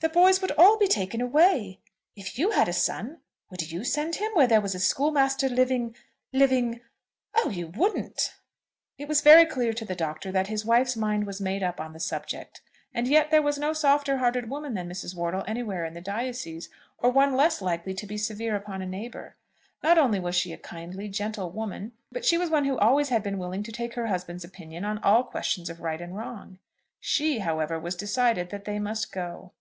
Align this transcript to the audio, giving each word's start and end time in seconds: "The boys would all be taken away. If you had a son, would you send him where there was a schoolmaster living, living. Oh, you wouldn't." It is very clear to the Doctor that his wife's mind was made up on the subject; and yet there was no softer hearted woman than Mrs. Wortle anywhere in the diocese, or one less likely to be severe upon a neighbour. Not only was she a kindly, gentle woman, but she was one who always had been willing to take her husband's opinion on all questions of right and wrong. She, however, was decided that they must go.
"The 0.00 0.10
boys 0.10 0.42
would 0.42 0.50
all 0.58 0.76
be 0.76 0.86
taken 0.86 1.22
away. 1.22 1.80
If 2.14 2.38
you 2.38 2.50
had 2.50 2.68
a 2.68 2.74
son, 2.74 3.22
would 3.48 3.72
you 3.72 3.84
send 3.84 4.16
him 4.16 4.32
where 4.34 4.46
there 4.46 4.60
was 4.60 4.74
a 4.74 4.78
schoolmaster 4.78 5.48
living, 5.48 5.96
living. 6.30 6.82
Oh, 7.36 7.48
you 7.48 7.68
wouldn't." 7.68 8.34
It 8.98 9.08
is 9.10 9.22
very 9.22 9.46
clear 9.46 9.72
to 9.72 9.84
the 9.86 9.94
Doctor 9.96 10.30
that 10.30 10.48
his 10.48 10.62
wife's 10.62 10.94
mind 10.94 11.26
was 11.26 11.40
made 11.40 11.62
up 11.62 11.80
on 11.80 11.94
the 11.94 12.00
subject; 12.00 12.60
and 12.92 13.08
yet 13.08 13.30
there 13.30 13.40
was 13.40 13.56
no 13.58 13.72
softer 13.72 14.18
hearted 14.18 14.50
woman 14.50 14.74
than 14.74 14.90
Mrs. 14.90 15.14
Wortle 15.14 15.42
anywhere 15.46 15.86
in 15.86 15.94
the 15.94 16.02
diocese, 16.02 16.68
or 16.98 17.08
one 17.08 17.34
less 17.34 17.62
likely 17.62 17.94
to 17.94 18.06
be 18.06 18.18
severe 18.18 18.54
upon 18.54 18.82
a 18.82 18.86
neighbour. 18.86 19.36
Not 19.82 19.96
only 19.96 20.20
was 20.20 20.34
she 20.36 20.52
a 20.52 20.58
kindly, 20.58 21.08
gentle 21.08 21.50
woman, 21.50 21.92
but 22.12 22.26
she 22.26 22.36
was 22.36 22.50
one 22.50 22.66
who 22.66 22.76
always 22.78 23.08
had 23.08 23.22
been 23.22 23.38
willing 23.38 23.62
to 23.62 23.72
take 23.72 23.94
her 23.94 24.08
husband's 24.08 24.44
opinion 24.44 24.84
on 24.84 24.98
all 24.98 25.24
questions 25.24 25.70
of 25.70 25.80
right 25.80 26.02
and 26.02 26.14
wrong. 26.14 26.58
She, 27.00 27.38
however, 27.38 27.80
was 27.80 27.96
decided 27.96 28.50
that 28.50 28.66
they 28.66 28.78
must 28.78 29.10
go. 29.10 29.52